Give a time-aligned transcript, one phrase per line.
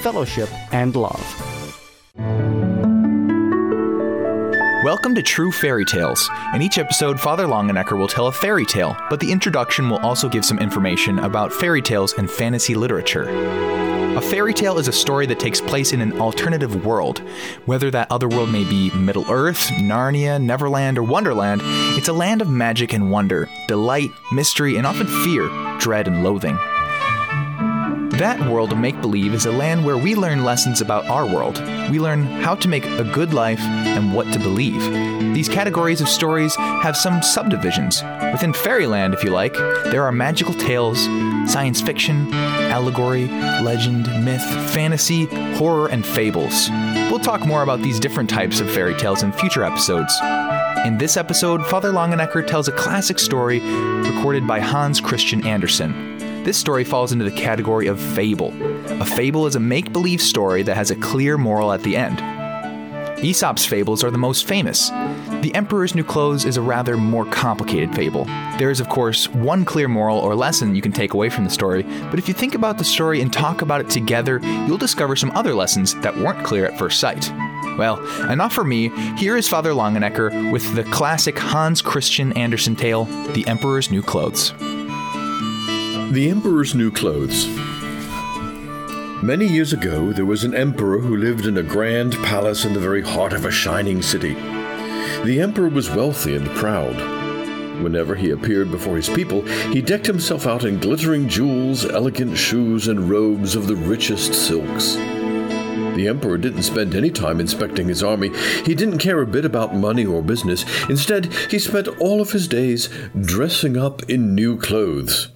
[0.00, 1.50] fellowship, and love.
[4.82, 6.30] Welcome to True Fairy Tales.
[6.54, 10.26] In each episode, Father Longenecker will tell a fairy tale, but the introduction will also
[10.26, 13.28] give some information about fairy tales and fantasy literature.
[14.16, 17.18] A fairy tale is a story that takes place in an alternative world.
[17.66, 22.40] Whether that other world may be Middle Earth, Narnia, Neverland, or Wonderland, it's a land
[22.40, 25.48] of magic and wonder, delight, mystery, and often fear,
[25.78, 26.58] dread, and loathing.
[28.20, 31.58] That world of make believe is a land where we learn lessons about our world.
[31.90, 34.82] We learn how to make a good life and what to believe.
[35.32, 38.02] These categories of stories have some subdivisions.
[38.30, 41.00] Within fairyland, if you like, there are magical tales,
[41.50, 43.26] science fiction, allegory,
[43.62, 46.68] legend, myth, fantasy, horror, and fables.
[47.10, 50.14] We'll talk more about these different types of fairy tales in future episodes.
[50.84, 56.09] In this episode, Father Longenecker tells a classic story recorded by Hans Christian Andersen.
[56.44, 58.52] This story falls into the category of fable.
[59.00, 62.18] A fable is a make believe story that has a clear moral at the end.
[63.22, 64.88] Aesop's fables are the most famous.
[65.42, 68.24] The Emperor's New Clothes is a rather more complicated fable.
[68.56, 71.50] There is, of course, one clear moral or lesson you can take away from the
[71.50, 75.16] story, but if you think about the story and talk about it together, you'll discover
[75.16, 77.30] some other lessons that weren't clear at first sight.
[77.76, 78.00] Well,
[78.30, 78.88] enough for me.
[79.16, 84.54] Here is Father Longenecker with the classic Hans Christian Andersen tale, The Emperor's New Clothes.
[86.10, 87.46] The Emperor's New Clothes.
[89.22, 92.80] Many years ago, there was an emperor who lived in a grand palace in the
[92.80, 94.34] very heart of a shining city.
[95.22, 96.96] The emperor was wealthy and proud.
[97.80, 102.88] Whenever he appeared before his people, he decked himself out in glittering jewels, elegant shoes,
[102.88, 104.96] and robes of the richest silks.
[104.96, 108.36] The emperor didn't spend any time inspecting his army.
[108.66, 110.64] He didn't care a bit about money or business.
[110.88, 112.88] Instead, he spent all of his days
[113.20, 115.28] dressing up in new clothes.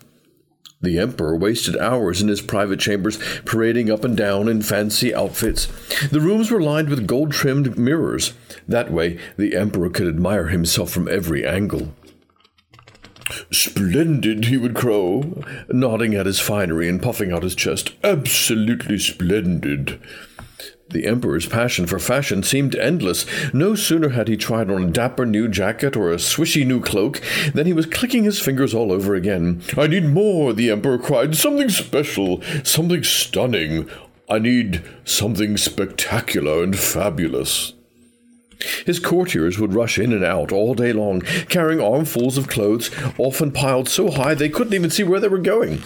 [0.84, 5.66] The emperor wasted hours in his private chambers, parading up and down in fancy outfits.
[6.08, 8.34] The rooms were lined with gold trimmed mirrors.
[8.68, 11.94] That way, the emperor could admire himself from every angle.
[13.50, 17.94] Splendid, he would crow, nodding at his finery and puffing out his chest.
[18.04, 20.00] Absolutely splendid.
[20.94, 23.26] The Emperor's passion for fashion seemed endless.
[23.52, 27.20] No sooner had he tried on a dapper new jacket or a swishy new cloak
[27.52, 29.60] than he was clicking his fingers all over again.
[29.76, 31.34] I need more, the Emperor cried.
[31.34, 33.90] Something special, something stunning.
[34.30, 37.74] I need something spectacular and fabulous.
[38.86, 43.50] His courtiers would rush in and out all day long, carrying armfuls of clothes, often
[43.50, 45.82] piled so high they couldn't even see where they were going.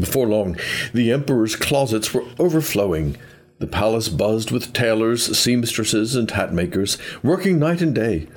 [0.00, 0.56] Before long,
[0.92, 3.16] the Emperor's closets were overflowing.
[3.58, 8.28] The palace buzzed with tailors, seamstresses, and hatmakers, working night and day.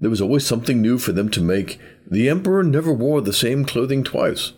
[0.00, 1.78] There was always something new for them to make.
[2.10, 4.54] The emperor never wore the same clothing twice.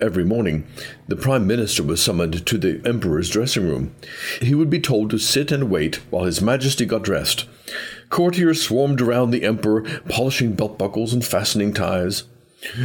[0.00, 0.66] Every morning,
[1.08, 3.94] the prime minister was summoned to the emperor's dressing room.
[4.40, 7.46] He would be told to sit and wait while his majesty got dressed.
[8.08, 12.24] Courtiers swarmed around the emperor, polishing belt buckles and fastening ties.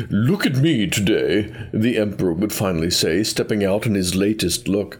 [0.09, 4.99] Look at me today, the emperor would finally say, stepping out in his latest look.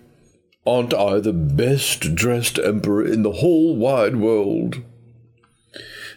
[0.65, 4.81] Aren't I the best dressed emperor in the whole wide world?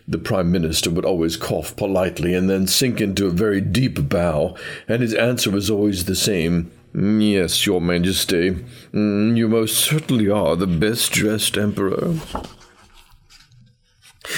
[0.06, 4.56] The Prime Minister would always cough politely and then sink into a very deep bow,
[4.86, 8.52] and his answer was always the same Yes, Your Majesty,
[8.90, 12.14] mm, you most certainly are the best dressed emperor.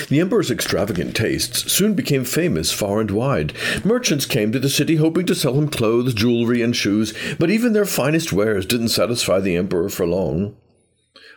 [0.09, 3.53] The emperor's extravagant tastes soon became famous far and wide.
[3.85, 7.73] Merchants came to the city hoping to sell him clothes, jewelry, and shoes, but even
[7.73, 10.57] their finest wares didn't satisfy the emperor for long.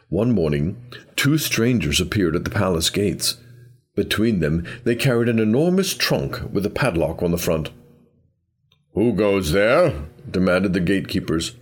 [0.09, 0.81] One morning,
[1.15, 3.37] two strangers appeared at the palace gates.
[3.95, 7.69] Between them, they carried an enormous trunk with a padlock on the front.
[8.93, 9.93] Who goes there?
[10.29, 11.55] demanded the gatekeepers.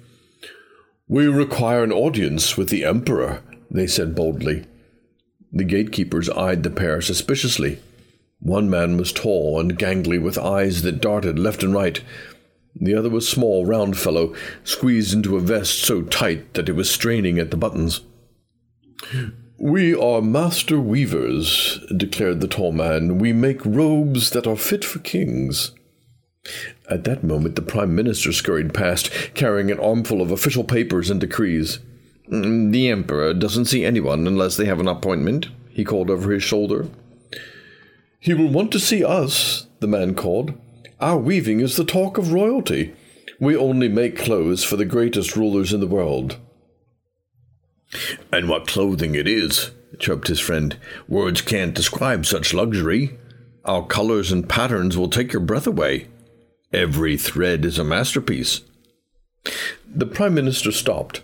[1.07, 4.65] We require an audience with the emperor, they said boldly.
[5.51, 7.79] The gatekeepers eyed the pair suspiciously.
[8.39, 12.01] One man was tall and gangly, with eyes that darted left and right.
[12.75, 16.89] The other was small, round fellow, squeezed into a vest so tight that it was
[16.89, 18.01] straining at the buttons.
[19.57, 23.17] We are master weavers, declared the tall man.
[23.17, 25.71] We make robes that are fit for kings.
[26.89, 31.19] At that moment, the Prime Minister scurried past, carrying an armful of official papers and
[31.19, 31.79] decrees.
[32.31, 36.43] Mm, the Emperor doesn't see anyone unless they have an appointment, he called over his
[36.43, 36.87] shoulder.
[38.19, 40.53] He will want to see us, the man called.
[40.99, 42.93] Our weaving is the talk of royalty.
[43.39, 46.37] We only make clothes for the greatest rulers in the world.
[48.31, 50.77] And what clothing it is, chirped his friend.
[51.07, 53.17] Words can't describe such luxury.
[53.65, 56.07] Our colors and patterns will take your breath away.
[56.73, 58.61] Every thread is a masterpiece.
[59.87, 61.21] The Prime Minister stopped.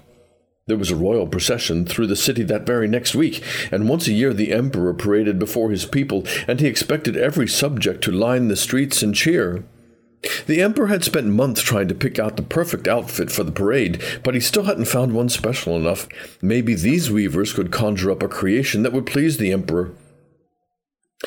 [0.68, 4.14] There was a royal procession through the city that very next week, and once a
[4.14, 8.56] year the Emperor paraded before his people, and he expected every subject to line the
[8.56, 9.64] streets and cheer.
[10.48, 14.02] The Emperor had spent months trying to pick out the perfect outfit for the parade,
[14.24, 16.08] but he still hadn't found one special enough.
[16.42, 19.92] Maybe these weavers could conjure up a creation that would please the Emperor.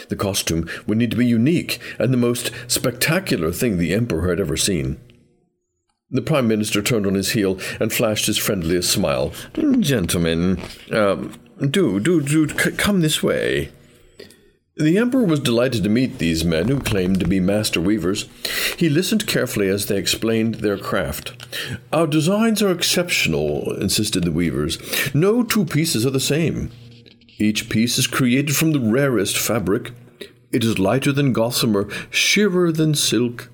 [0.08, 4.40] The costume would need to be unique and the most spectacular thing the Emperor had
[4.40, 4.98] ever seen.
[6.10, 9.32] The Prime Minister turned on his heel and flashed his friendliest smile.
[9.80, 10.58] Gentlemen,
[10.90, 11.16] uh,
[11.60, 13.70] do, do, do, c- come this way.
[14.76, 18.26] The Emperor was delighted to meet these men who claimed to be master weavers.
[18.78, 21.32] He listened carefully as they explained their craft.
[21.92, 24.78] Our designs are exceptional, insisted the weavers.
[25.14, 26.70] No two pieces are the same.
[27.38, 29.92] Each piece is created from the rarest fabric.
[30.52, 33.50] It is lighter than gossamer, sheerer than silk.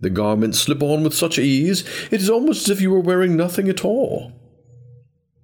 [0.00, 3.36] The garments slip on with such ease, it is almost as if you were wearing
[3.36, 4.32] nothing at all.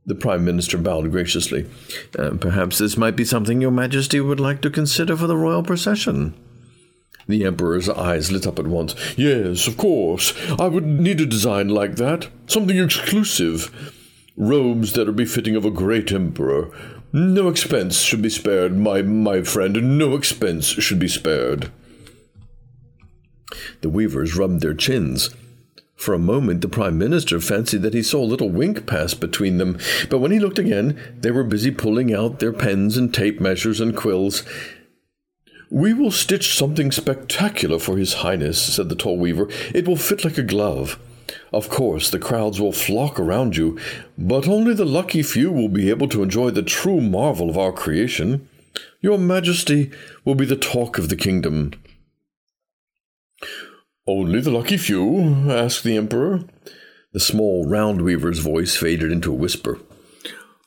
[0.07, 1.69] The Prime Minister bowed graciously.
[2.19, 5.63] Uh, perhaps this might be something Your Majesty would like to consider for the royal
[5.63, 6.35] procession.
[7.27, 8.95] The Emperor's eyes lit up at once.
[9.17, 10.35] Yes, of course.
[10.59, 12.29] I would need a design like that.
[12.47, 13.93] Something exclusive.
[14.37, 16.71] Robes that are befitting of a great emperor.
[17.13, 19.97] No expense should be spared, my, my friend.
[19.97, 21.71] No expense should be spared.
[23.81, 25.31] The weavers rubbed their chins.
[25.97, 29.59] For a moment, the Prime Minister fancied that he saw a little wink pass between
[29.59, 29.79] them,
[30.11, 33.81] but when he looked again, they were busy pulling out their pens and tape measures
[33.81, 34.43] and quills.
[35.71, 39.49] We will stitch something spectacular for His Highness, said the tall weaver.
[39.75, 40.99] It will fit like a glove.
[41.53, 43.79] Of course, the crowds will flock around you,
[44.19, 47.73] but only the lucky few will be able to enjoy the true marvel of our
[47.73, 48.49] creation.
[49.01, 49.91] Your Majesty
[50.25, 51.73] will be the talk of the kingdom.
[54.07, 55.51] Only the lucky few?
[55.51, 56.41] asked the Emperor.
[57.13, 59.79] The small round weaver's voice faded into a whisper.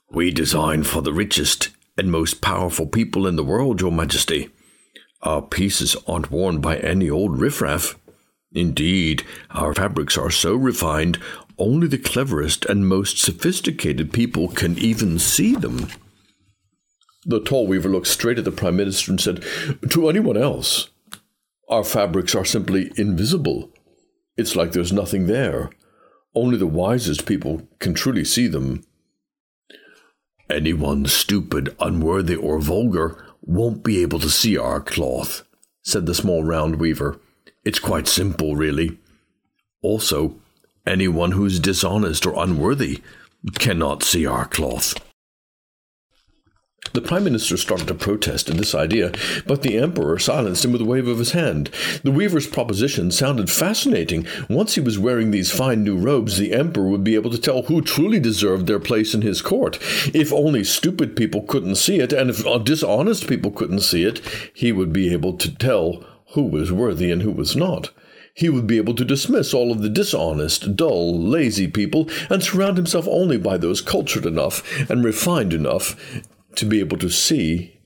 [0.09, 4.49] We design for the richest and most powerful people in the world, Your Majesty.
[5.21, 7.95] Our pieces aren't worn by any old riffraff.
[8.53, 11.19] Indeed, our fabrics are so refined,
[11.59, 15.89] only the cleverest and most sophisticated people can even see them.
[17.25, 19.43] The tall weaver looked straight at the Prime Minister and said,
[19.89, 20.89] To anyone else,
[21.69, 23.69] our fabrics are simply invisible.
[24.37, 25.69] It's like there's nothing there.
[26.33, 28.83] Only the wisest people can truly see them.
[30.49, 35.43] Anyone stupid, unworthy, or vulgar won't be able to see our cloth,
[35.83, 37.19] said the small round weaver.
[37.65, 38.99] It's quite simple, really.
[39.81, 40.39] Also,
[40.85, 43.01] anyone who's dishonest or unworthy
[43.59, 44.95] cannot see our cloth.
[46.97, 49.11] The Prime Minister started to protest at this idea,
[49.45, 51.69] but the Emperor silenced him with a wave of his hand.
[52.01, 54.25] The weaver's proposition sounded fascinating.
[54.49, 57.61] Once he was wearing these fine new robes, the Emperor would be able to tell
[57.61, 59.77] who truly deserved their place in his court.
[60.11, 64.19] If only stupid people couldn't see it, and if uh, dishonest people couldn't see it,
[64.51, 67.91] he would be able to tell who was worthy and who was not.
[68.37, 72.77] He would be able to dismiss all of the dishonest, dull, lazy people and surround
[72.77, 74.61] himself only by those cultured enough
[74.91, 75.95] and refined enough
[76.57, 77.79] to be able to see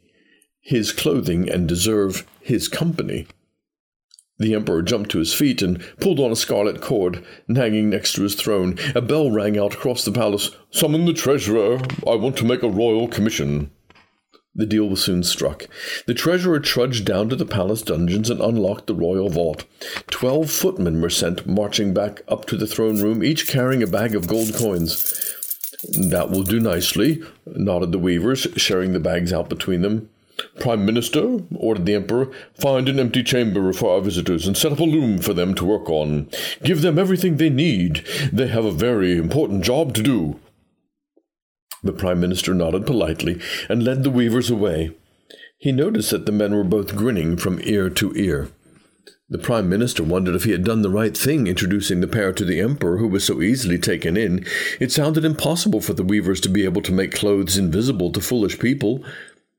[0.60, 3.28] his clothing and deserve his company.
[4.38, 7.24] The Emperor jumped to his feet and pulled on a scarlet cord
[7.54, 8.76] hanging next to his throne.
[8.96, 10.50] A bell rang out across the palace.
[10.72, 11.80] Summon the treasurer.
[12.08, 13.70] I want to make a royal commission.
[14.56, 15.68] The deal was soon struck.
[16.08, 19.66] The treasurer trudged down to the palace dungeons and unlocked the royal vault.
[20.10, 24.16] Twelve footmen were sent marching back up to the throne room, each carrying a bag
[24.16, 25.38] of gold coins.
[25.90, 30.10] That will do nicely, nodded the weavers, sharing the bags out between them.
[30.60, 34.80] Prime Minister, ordered the Emperor, find an empty chamber for our visitors and set up
[34.80, 36.30] a loom for them to work on.
[36.64, 38.06] Give them everything they need.
[38.32, 40.40] They have a very important job to do.
[41.84, 44.92] The Prime Minister nodded politely and led the weavers away.
[45.58, 48.50] He noticed that the men were both grinning from ear to ear.
[49.30, 52.44] The Prime Minister wondered if he had done the right thing introducing the pair to
[52.44, 54.46] the Emperor, who was so easily taken in.
[54.80, 58.60] It sounded impossible for the weavers to be able to make clothes invisible to foolish
[58.60, 59.04] people.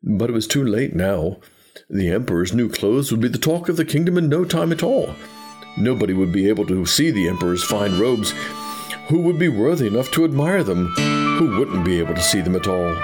[0.02, 1.38] But it was too late now.
[1.88, 4.82] The Emperor's new clothes would be the talk of the kingdom in no time at
[4.82, 5.14] all.
[5.78, 8.34] Nobody would be able to see the Emperor's fine robes.
[9.08, 10.88] Who would be worthy enough to admire them?
[11.38, 12.94] Who wouldn't be able to see them at all?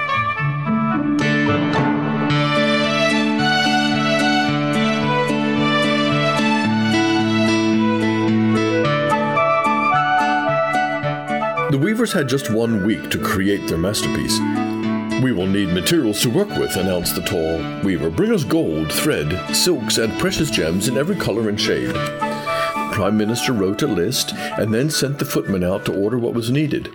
[11.71, 14.39] The weavers had just one week to create their masterpiece.
[15.23, 18.09] We will need materials to work with, announced the tall weaver.
[18.09, 21.91] Bring us gold, thread, silks, and precious gems in every color and shade.
[21.91, 26.33] The Prime Minister wrote a list and then sent the footman out to order what
[26.33, 26.91] was needed.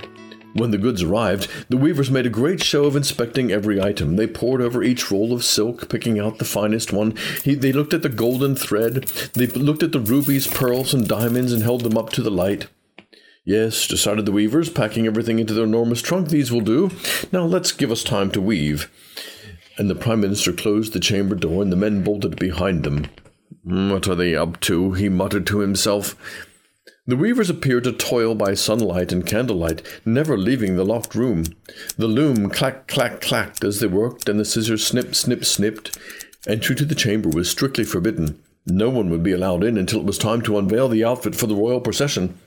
[0.53, 4.15] When the goods arrived, the weavers made a great show of inspecting every item.
[4.15, 7.15] They pored over each roll of silk, picking out the finest one.
[7.43, 9.03] He, they looked at the golden thread.
[9.33, 12.65] They looked at the rubies, pearls, and diamonds and held them up to the light.
[13.45, 16.91] Yes, decided the weavers, packing everything into their enormous trunk, these will do.
[17.31, 18.89] Now let's give us time to weave.
[19.77, 23.07] And the Prime Minister closed the chamber door, and the men bolted behind them.
[23.65, 24.93] Hmm, what are they up to?
[24.93, 26.15] he muttered to himself.
[27.05, 31.43] The weavers appeared to toil by sunlight and candlelight, never leaving the loft room.
[31.97, 35.97] The loom clack, clack, clacked as they worked, and the scissors snip, snip, snipped.
[36.47, 38.41] Entry to the chamber was strictly forbidden.
[38.65, 41.47] No one would be allowed in until it was time to unveil the outfit for
[41.47, 42.39] the royal procession.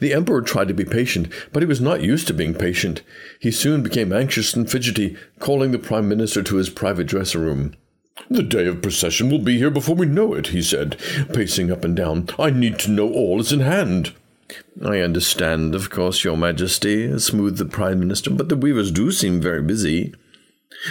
[0.00, 3.02] The emperor tried to be patient, but he was not used to being patient.
[3.38, 7.74] He soon became anxious and fidgety, calling the prime minister to his private dressing room.
[8.30, 10.96] The day of procession will be here before we know it, he said,
[11.32, 12.28] pacing up and down.
[12.38, 14.12] I need to know all is in hand.
[14.84, 19.40] I understand, of course, your majesty, smoothed the prime minister, but the weavers do seem
[19.40, 20.14] very busy.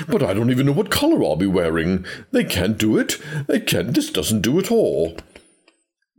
[0.08, 2.06] But I don't even know what color I'll be wearing.
[2.32, 3.18] They can't do it.
[3.48, 3.94] They can't.
[3.94, 5.18] This doesn't do at all.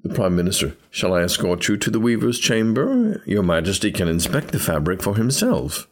[0.06, 3.25] The Prime Minister, shall I escort you to the weaver's chamber?
[3.26, 5.88] Your Majesty can inspect the fabric for himself.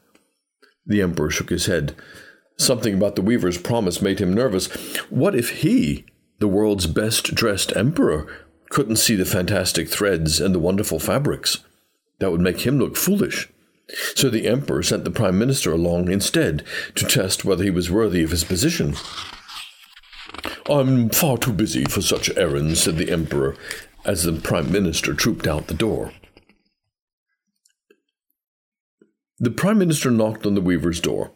[0.86, 1.96] The Emperor shook his head.
[2.56, 4.68] Something about the weaver's promise made him nervous.
[5.10, 6.04] What if he,
[6.38, 8.32] the world's best dressed emperor,
[8.70, 11.64] couldn't see the fantastic threads and the wonderful fabrics?
[12.20, 13.48] That would make him look foolish.
[14.14, 16.62] So the Emperor sent the Prime Minister along instead
[16.94, 18.94] to test whether he was worthy of his position.
[20.66, 23.56] I'm far too busy for such errands, said the Emperor,
[24.04, 26.12] as the Prime Minister trooped out the door.
[29.38, 31.32] The Prime Minister knocked on the weaver's door.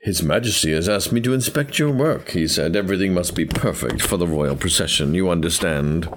[0.00, 2.76] His Majesty has asked me to inspect your work, he said.
[2.76, 6.08] Everything must be perfect for the royal procession, you understand.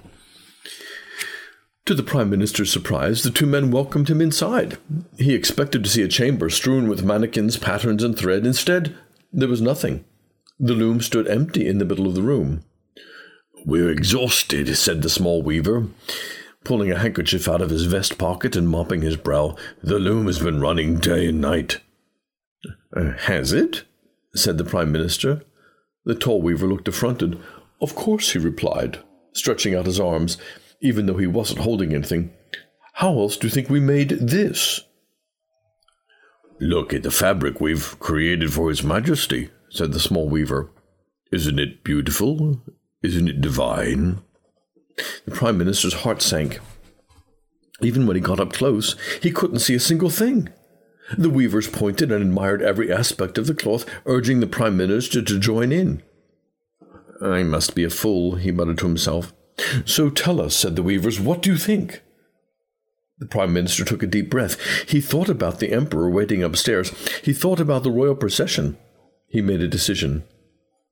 [1.86, 4.78] To the Prime Minister's surprise, the two men welcomed him inside.
[5.18, 8.46] He expected to see a chamber strewn with mannequins, patterns, and thread.
[8.46, 8.96] Instead,
[9.34, 10.06] there was nothing.
[10.60, 12.64] The loom stood empty in the middle of the room.
[13.66, 15.88] We're exhausted, said the small weaver,
[16.64, 19.56] pulling a handkerchief out of his vest pocket and mopping his brow.
[19.84, 21.80] The loom has been running day and night.
[22.96, 23.84] Uh, has it?
[24.34, 25.44] said the Prime Minister.
[26.06, 27.40] The tall weaver looked affronted.
[27.80, 29.00] Of course, he replied,
[29.34, 30.38] stretching out his arms,
[30.82, 32.34] even though he wasn't holding anything.
[32.94, 34.82] How else do you think we made this?
[36.60, 40.70] Look at the fabric we've created for His Majesty, said the small weaver.
[41.32, 42.62] Isn't it beautiful?
[43.04, 44.22] Isn't it divine?
[45.26, 46.60] The Prime Minister's heart sank.
[47.82, 50.50] Even when he got up close, he couldn't see a single thing.
[51.18, 55.40] The weavers pointed and admired every aspect of the cloth, urging the Prime Minister to
[55.40, 56.04] join in.
[57.22, 59.34] I must be a fool, he muttered to himself.
[59.86, 62.02] So tell us, said the weavers, what do you think?
[63.18, 64.60] The Prime Minister took a deep breath.
[64.88, 66.90] He thought about the Emperor waiting upstairs.
[67.24, 68.78] He thought about the royal procession.
[69.28, 70.24] He made a decision.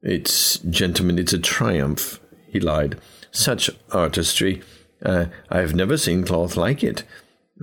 [0.01, 2.99] It's, gentlemen, it's a triumph, he lied.
[3.31, 4.61] Such artistry.
[5.03, 7.03] Uh, I have never seen cloth like it.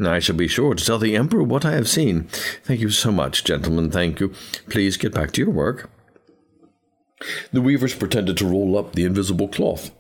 [0.05, 2.25] I shall be sure to tell the Emperor what I have seen.
[2.65, 4.35] Thank you so much, gentlemen, thank you.
[4.69, 5.91] Please get back to your work.
[7.53, 9.91] The weavers pretended to roll up the invisible cloth.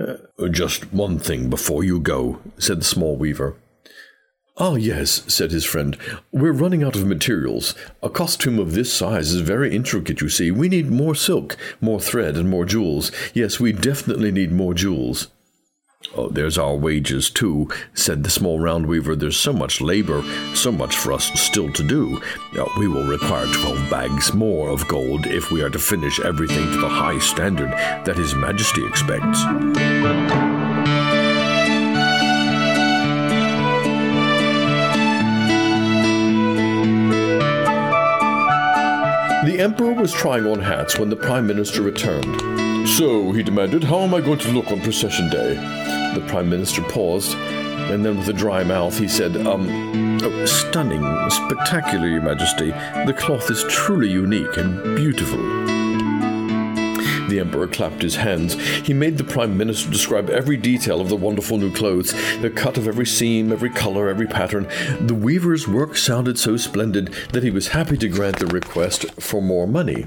[0.00, 3.56] Uh, just one thing before you go, said the small weaver.
[4.60, 5.96] Ah, yes, said his friend.
[6.32, 7.76] We're running out of materials.
[8.02, 10.50] A costume of this size is very intricate, you see.
[10.50, 13.12] We need more silk, more thread, and more jewels.
[13.34, 15.28] Yes, we definitely need more jewels.
[16.16, 19.14] Oh, there's our wages, too, said the small round weaver.
[19.14, 20.24] There's so much labor,
[20.54, 22.20] so much for us still to do.
[22.78, 26.80] we will require twelve bags more of gold if we are to finish everything to
[26.80, 27.70] the high standard
[28.04, 30.47] that His Majesty expects.
[39.58, 42.88] The Emperor was trying on hats when the Prime Minister returned.
[42.90, 45.54] So, he demanded, how am I going to look on procession day?
[46.14, 51.02] The Prime Minister paused, and then with a dry mouth he said, Um, oh, stunning,
[51.28, 52.70] spectacular, Your Majesty.
[52.70, 55.40] The cloth is truly unique and beautiful.
[57.28, 58.54] The Emperor clapped his hands.
[58.86, 62.78] He made the Prime Minister describe every detail of the wonderful new clothes, the cut
[62.78, 64.66] of every seam, every color, every pattern.
[65.00, 69.42] The weaver's work sounded so splendid that he was happy to grant the request for
[69.42, 70.06] more money.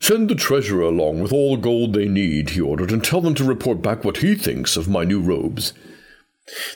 [0.00, 3.34] Send the treasurer along with all the gold they need, he ordered, and tell them
[3.36, 5.72] to report back what he thinks of my new robes.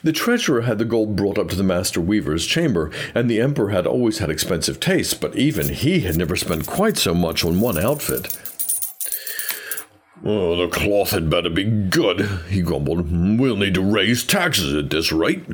[0.02, 3.68] The treasurer had the gold brought up to the master weaver's chamber, and the emperor
[3.68, 7.60] had always had expensive tastes, but even he had never spent quite so much on
[7.60, 8.34] one outfit.
[10.24, 13.10] Oh, the cloth had better be good, he grumbled.
[13.38, 15.44] We'll need to raise taxes at this rate.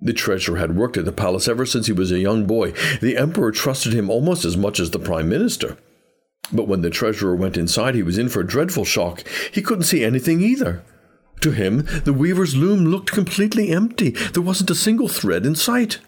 [0.00, 2.72] The treasurer had worked at the palace ever since he was a young boy.
[3.00, 5.78] The emperor trusted him almost as much as the prime minister.
[6.52, 9.24] But when the treasurer went inside, he was in for a dreadful shock.
[9.52, 10.82] He couldn't see anything either.
[11.40, 14.10] To him, the weaver's loom looked completely empty.
[14.10, 15.98] There wasn't a single thread in sight.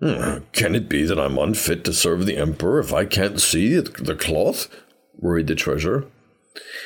[0.00, 3.78] Hmm, can it be that I'm unfit to serve the emperor if I can't see
[3.78, 4.68] the cloth?
[5.22, 6.04] Worried the treasurer.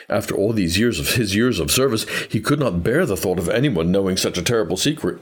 [0.08, 3.38] After all these years of his years of service, he could not bear the thought
[3.38, 5.18] of anyone knowing such a terrible secret.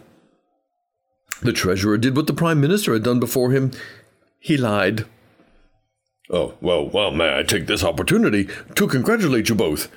[1.41, 3.73] The treasurer did what the prime minister had done before him.
[4.39, 5.07] He lied.
[6.31, 9.91] Oh, well, well, may I take this opportunity to congratulate you both,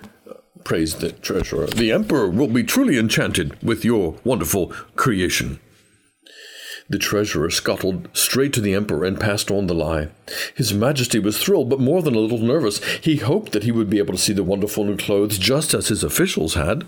[0.66, 1.68] praised the treasurer.
[1.68, 5.60] The emperor will be truly enchanted with your wonderful creation.
[6.90, 10.10] The treasurer scuttled straight to the emperor and passed on the lie.
[10.56, 12.84] His majesty was thrilled, but more than a little nervous.
[13.02, 15.90] He hoped that he would be able to see the wonderful new clothes just as
[15.90, 16.86] his officials had.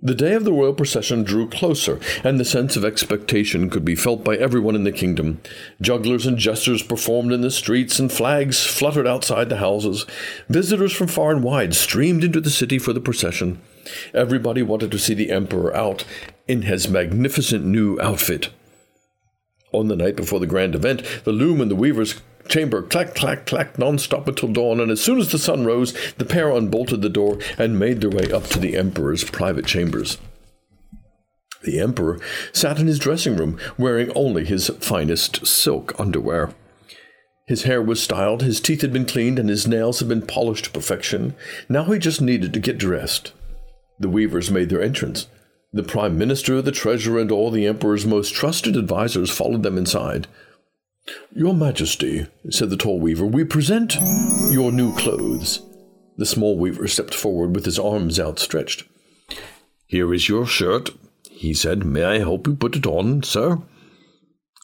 [0.00, 3.94] The day of the royal procession drew closer, and the sense of expectation could be
[3.94, 5.40] felt by everyone in the kingdom.
[5.80, 10.04] Jugglers and jesters performed in the streets, and flags fluttered outside the houses.
[10.48, 13.60] Visitors from far and wide streamed into the city for the procession.
[14.12, 16.04] Everybody wanted to see the emperor out
[16.46, 18.50] in his magnificent new outfit.
[19.72, 23.46] On the night before the grand event, the loom in the weaver's chamber clack, clack,
[23.46, 27.08] clack non-stop until dawn, and as soon as the sun rose, the pair unbolted the
[27.08, 30.18] door and made their way up to the emperor's private chambers.
[31.64, 32.20] The emperor
[32.52, 36.50] sat in his dressing room, wearing only his finest silk underwear.
[37.46, 40.66] His hair was styled, his teeth had been cleaned, and his nails had been polished
[40.66, 41.34] to perfection.
[41.68, 43.32] Now he just needed to get dressed.
[43.98, 45.26] The weavers made their entrance.
[45.72, 50.26] The prime minister, the treasurer, and all the emperor's most trusted advisers followed them inside.
[51.34, 53.94] Your Majesty, said the tall weaver, we present
[54.50, 55.62] your new clothes.
[56.16, 58.84] The small weaver stepped forward with his arms outstretched.
[59.86, 60.90] Here is your shirt,
[61.28, 61.84] he said.
[61.84, 63.58] May I help you put it on, sir?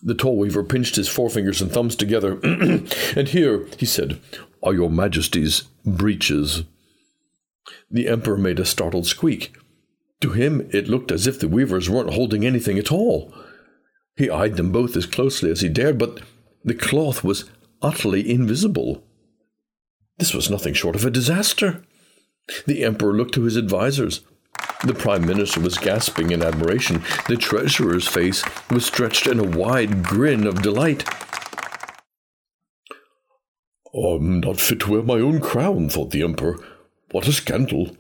[0.03, 2.39] The tall weaver pinched his forefingers and thumbs together.
[2.43, 4.19] and here, he said,
[4.63, 6.63] are your Majesty's breeches.
[7.91, 9.55] The Emperor made a startled squeak.
[10.21, 13.33] To him, it looked as if the weavers weren't holding anything at all.
[14.17, 16.21] He eyed them both as closely as he dared, but
[16.63, 17.49] the cloth was
[17.81, 19.03] utterly invisible.
[20.19, 21.83] This was nothing short of a disaster.
[22.67, 24.21] The Emperor looked to his advisers.
[24.85, 27.03] The Prime Minister was gasping in admiration.
[27.29, 31.05] The Treasurer's face was stretched in a wide grin of delight.
[33.95, 36.59] I'm not fit to wear my own crown, thought the Emperor.
[37.11, 37.97] What a scandal!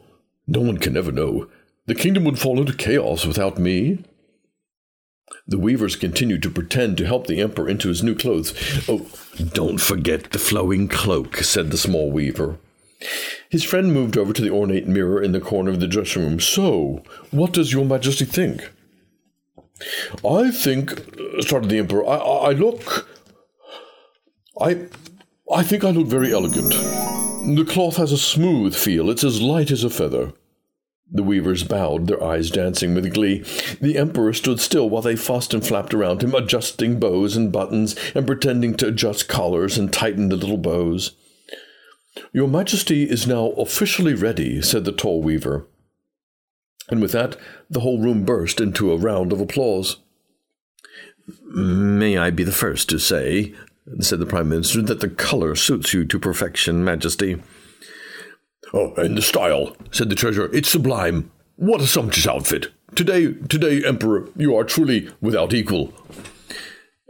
[0.46, 1.48] No one can ever know.
[1.86, 4.04] The kingdom would fall into chaos without me.
[5.46, 8.54] The weavers continued to pretend to help the emperor into his new clothes.
[8.88, 9.06] Oh,
[9.52, 12.58] don't forget the flowing cloak, said the small weaver.
[13.48, 16.40] His friend moved over to the ornate mirror in the corner of the dressing room.
[16.40, 18.70] So, what does your majesty think?
[20.24, 21.02] I think,
[21.40, 23.08] started the emperor, I, I look.
[24.60, 24.86] I.
[25.52, 26.74] I think I look very elegant.
[27.46, 30.32] The cloth has a smooth feel, it's as light as a feather.
[31.10, 33.44] The weavers bowed, their eyes dancing with glee.
[33.80, 37.96] The emperor stood still while they fussed and flapped around him, adjusting bows and buttons,
[38.14, 41.16] and pretending to adjust collars and tighten the little bows.
[42.32, 45.66] Your Majesty is now officially ready, said the tall weaver.
[46.90, 47.36] And with that,
[47.68, 49.96] the whole room burst into a round of applause.
[51.44, 53.54] May I be the first to say,
[54.00, 57.42] said the Prime Minister, that the color suits you to perfection, Majesty.
[58.72, 60.48] Oh, and the style, said the treasurer.
[60.52, 61.30] It's sublime.
[61.56, 62.68] What a sumptuous outfit.
[62.94, 65.92] Today, today, Emperor, you are truly without equal.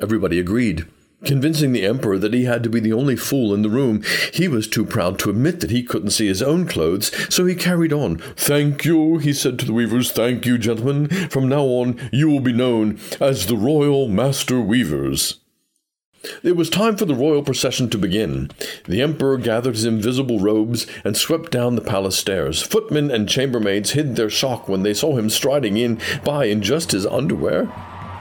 [0.00, 0.86] Everybody agreed,
[1.24, 4.02] convincing the Emperor that he had to be the only fool in the room.
[4.32, 7.54] He was too proud to admit that he couldn't see his own clothes, so he
[7.54, 8.18] carried on.
[8.36, 10.12] Thank you, he said to the weavers.
[10.12, 11.08] Thank you, gentlemen.
[11.28, 15.39] From now on, you will be known as the Royal Master Weavers.
[16.42, 18.50] It was time for the royal procession to begin.
[18.84, 22.60] The emperor gathered his invisible robes and swept down the palace stairs.
[22.62, 26.92] Footmen and chambermaids hid their shock when they saw him striding in by in just
[26.92, 27.72] his underwear.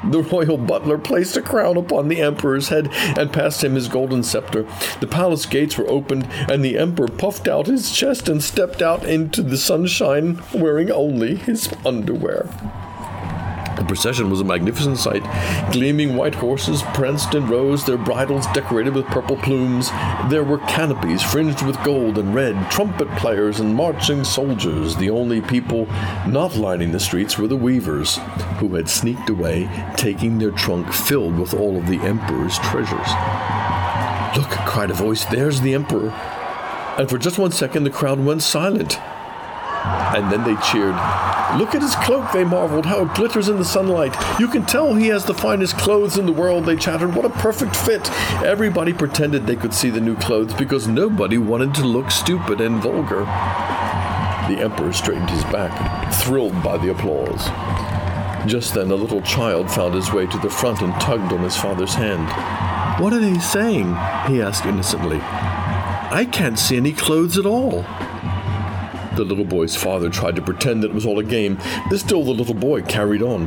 [0.06, 4.24] The royal butler placed a crown upon the emperor's head and passed him his golden
[4.24, 4.66] scepter.
[5.02, 9.04] The palace gates were opened, and the emperor puffed out his chest and stepped out
[9.04, 12.48] into the sunshine wearing only his underwear.
[13.78, 15.24] The procession was a magnificent sight.
[15.72, 19.90] Gleaming white horses pranced in rows, their bridles decorated with purple plumes.
[20.30, 24.96] There were canopies fringed with gold and red, trumpet players, and marching soldiers.
[24.96, 25.86] The only people
[26.28, 28.18] not lining the streets were the weavers,
[28.58, 33.10] who had sneaked away, taking their trunk filled with all of the emperor's treasures.
[34.38, 36.12] Look, cried a voice, there's the emperor.
[36.98, 39.00] And for just one second, the crowd went silent.
[40.16, 40.96] And then they cheered.
[41.58, 44.16] Look at his cloak, they marveled, how it glitters in the sunlight.
[44.40, 47.16] You can tell he has the finest clothes in the world, they chattered.
[47.16, 48.10] What a perfect fit.
[48.44, 52.82] Everybody pretended they could see the new clothes because nobody wanted to look stupid and
[52.82, 53.22] vulgar.
[54.50, 57.46] The emperor straightened his back, thrilled by the applause.
[58.48, 61.58] Just then, a little child found his way to the front and tugged on his
[61.58, 62.28] father's hand.
[63.02, 63.88] What are they saying?
[64.28, 65.20] he asked innocently.
[65.22, 67.86] I can't see any clothes at all.
[69.16, 71.58] The little boy's father tried to pretend that it was all a game,
[71.90, 73.46] but still the little boy carried on.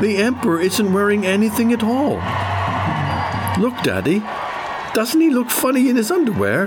[0.00, 2.16] The Emperor isn't wearing anything at all.
[3.62, 4.22] Look, Daddy.
[4.94, 6.66] Doesn't he look funny in his underwear?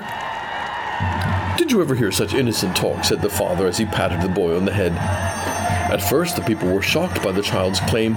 [1.58, 3.04] Did you ever hear such innocent talk?
[3.04, 4.94] said the father as he patted the boy on the head.
[5.92, 8.16] At first, the people were shocked by the child's claim,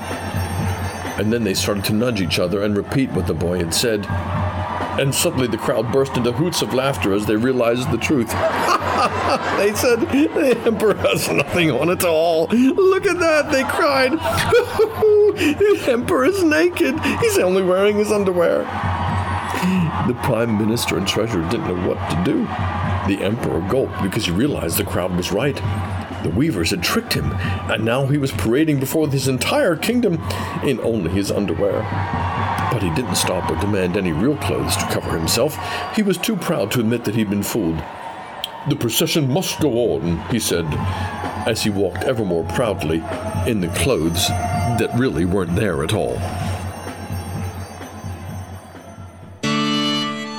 [1.18, 4.06] and then they started to nudge each other and repeat what the boy had said.
[5.00, 8.30] And suddenly the crowd burst into hoots of laughter as they realized the truth.
[9.56, 12.48] they said, The Emperor has nothing on at all.
[12.48, 14.12] Look at that, they cried.
[15.38, 17.00] the Emperor is naked.
[17.00, 18.58] He's only wearing his underwear.
[20.06, 22.42] The Prime Minister and Treasurer didn't know what to do.
[23.08, 25.56] The Emperor gulped because he realized the crowd was right.
[26.22, 30.22] The weavers had tricked him, and now he was parading before his entire kingdom
[30.62, 31.80] in only his underwear.
[32.70, 35.56] But he didn't stop or demand any real clothes to cover himself.
[35.96, 37.82] He was too proud to admit that he'd been fooled.
[38.68, 40.66] The procession must go on, he said,
[41.46, 43.02] as he walked ever more proudly
[43.50, 46.18] in the clothes that really weren't there at all.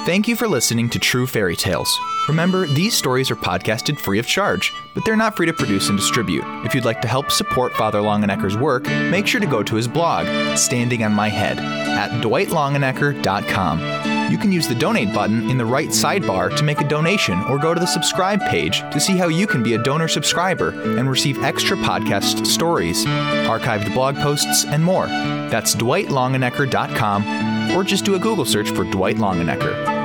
[0.03, 1.95] Thank you for listening to True Fairy Tales.
[2.27, 5.97] Remember, these stories are podcasted free of charge, but they're not free to produce and
[5.97, 6.43] distribute.
[6.65, 9.88] If you'd like to help support Father Longenecker's work, make sure to go to his
[9.88, 14.11] blog, Standing on My Head, at dwightlongenecker.com.
[14.31, 17.59] You can use the donate button in the right sidebar to make a donation or
[17.59, 21.09] go to the subscribe page to see how you can be a donor subscriber and
[21.09, 25.07] receive extra podcast stories, archived blog posts, and more.
[25.07, 29.99] That's dwightlongenecker.com or just do a Google search for Dwight Longenecker.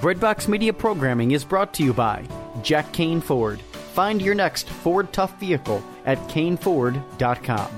[0.00, 2.24] Breadbox Media programming is brought to you by
[2.62, 3.60] Jack Kain Ford.
[3.96, 7.70] Find your next Ford Tough vehicle at kainford.com.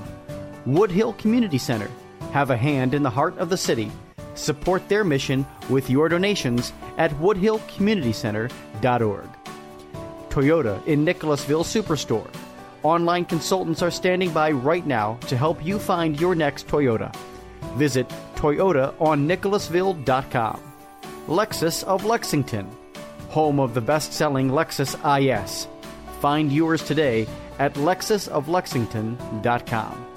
[0.67, 1.89] Woodhill Community Center.
[2.33, 3.89] Have a hand in the heart of the city.
[4.35, 9.29] Support their mission with your donations at woodhillcommunitycenter.org.
[10.27, 12.29] Toyota on Nicholasville Superstore.
[12.83, 17.15] Online consultants are standing by right now to help you find your next Toyota.
[17.77, 20.73] Visit toyotaonnicholasville.com.
[21.27, 22.69] Lexus of Lexington,
[23.29, 25.69] home of the best selling Lexus IS.
[26.19, 27.27] Find yours today
[27.59, 30.08] at lexusoflexington.com.